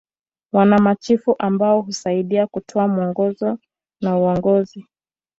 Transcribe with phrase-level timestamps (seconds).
[0.53, 3.57] Wana machifu ambao husaidia kutoa mwongozo
[4.01, 4.87] na uongozi.